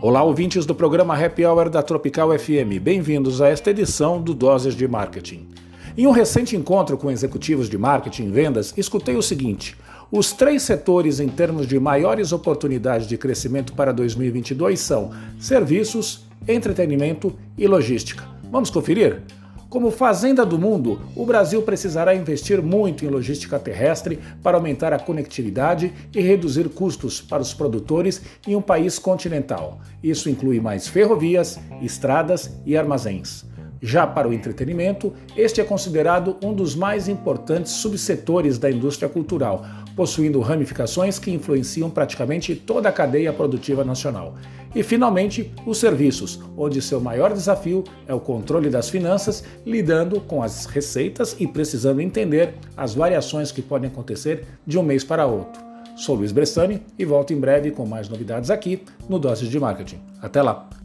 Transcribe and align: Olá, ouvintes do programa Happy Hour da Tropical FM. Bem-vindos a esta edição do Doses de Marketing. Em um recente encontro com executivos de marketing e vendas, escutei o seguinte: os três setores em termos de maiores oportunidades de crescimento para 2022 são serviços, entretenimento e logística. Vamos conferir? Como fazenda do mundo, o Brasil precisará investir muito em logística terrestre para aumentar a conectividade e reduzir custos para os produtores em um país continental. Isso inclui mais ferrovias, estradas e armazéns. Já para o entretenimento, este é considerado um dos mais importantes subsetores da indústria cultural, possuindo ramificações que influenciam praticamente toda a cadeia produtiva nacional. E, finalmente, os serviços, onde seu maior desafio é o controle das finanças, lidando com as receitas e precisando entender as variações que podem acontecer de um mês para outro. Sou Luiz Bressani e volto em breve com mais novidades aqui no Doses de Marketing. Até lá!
Olá, 0.00 0.22
ouvintes 0.22 0.64
do 0.64 0.76
programa 0.76 1.12
Happy 1.20 1.44
Hour 1.44 1.68
da 1.68 1.82
Tropical 1.82 2.30
FM. 2.38 2.78
Bem-vindos 2.80 3.42
a 3.42 3.48
esta 3.48 3.70
edição 3.70 4.22
do 4.22 4.32
Doses 4.32 4.76
de 4.76 4.86
Marketing. 4.86 5.48
Em 5.96 6.06
um 6.06 6.12
recente 6.12 6.54
encontro 6.54 6.96
com 6.96 7.10
executivos 7.10 7.68
de 7.68 7.76
marketing 7.76 8.26
e 8.26 8.30
vendas, 8.30 8.72
escutei 8.76 9.16
o 9.16 9.22
seguinte: 9.22 9.76
os 10.12 10.32
três 10.32 10.62
setores 10.62 11.18
em 11.18 11.28
termos 11.28 11.66
de 11.66 11.80
maiores 11.80 12.30
oportunidades 12.30 13.08
de 13.08 13.18
crescimento 13.18 13.72
para 13.72 13.92
2022 13.92 14.78
são 14.78 15.10
serviços, 15.36 16.28
entretenimento 16.46 17.34
e 17.58 17.66
logística. 17.66 18.22
Vamos 18.52 18.70
conferir? 18.70 19.22
Como 19.68 19.90
fazenda 19.90 20.46
do 20.46 20.58
mundo, 20.58 20.98
o 21.14 21.26
Brasil 21.26 21.60
precisará 21.60 22.14
investir 22.14 22.62
muito 22.62 23.04
em 23.04 23.08
logística 23.08 23.58
terrestre 23.58 24.18
para 24.42 24.56
aumentar 24.56 24.94
a 24.94 24.98
conectividade 24.98 25.92
e 26.14 26.22
reduzir 26.22 26.70
custos 26.70 27.20
para 27.20 27.42
os 27.42 27.52
produtores 27.52 28.22
em 28.46 28.56
um 28.56 28.62
país 28.62 28.98
continental. 28.98 29.78
Isso 30.02 30.30
inclui 30.30 30.58
mais 30.58 30.88
ferrovias, 30.88 31.58
estradas 31.82 32.50
e 32.64 32.78
armazéns. 32.78 33.44
Já 33.80 34.06
para 34.06 34.28
o 34.28 34.32
entretenimento, 34.32 35.12
este 35.36 35.60
é 35.60 35.64
considerado 35.64 36.36
um 36.42 36.52
dos 36.52 36.74
mais 36.74 37.08
importantes 37.08 37.72
subsetores 37.72 38.58
da 38.58 38.70
indústria 38.70 39.08
cultural, 39.08 39.64
possuindo 39.94 40.40
ramificações 40.40 41.18
que 41.18 41.30
influenciam 41.30 41.88
praticamente 41.88 42.54
toda 42.54 42.88
a 42.88 42.92
cadeia 42.92 43.32
produtiva 43.32 43.84
nacional. 43.84 44.34
E, 44.74 44.82
finalmente, 44.82 45.52
os 45.64 45.78
serviços, 45.78 46.40
onde 46.56 46.82
seu 46.82 47.00
maior 47.00 47.32
desafio 47.32 47.84
é 48.06 48.12
o 48.12 48.20
controle 48.20 48.68
das 48.68 48.90
finanças, 48.90 49.42
lidando 49.64 50.20
com 50.20 50.42
as 50.42 50.66
receitas 50.66 51.36
e 51.38 51.46
precisando 51.46 52.00
entender 52.00 52.54
as 52.76 52.94
variações 52.94 53.50
que 53.50 53.62
podem 53.62 53.90
acontecer 53.90 54.44
de 54.66 54.78
um 54.78 54.82
mês 54.82 55.04
para 55.04 55.26
outro. 55.26 55.68
Sou 55.96 56.14
Luiz 56.14 56.30
Bressani 56.30 56.80
e 56.96 57.04
volto 57.04 57.32
em 57.32 57.40
breve 57.40 57.72
com 57.72 57.84
mais 57.84 58.08
novidades 58.08 58.50
aqui 58.50 58.84
no 59.08 59.18
Doses 59.18 59.48
de 59.48 59.58
Marketing. 59.58 59.98
Até 60.22 60.42
lá! 60.42 60.77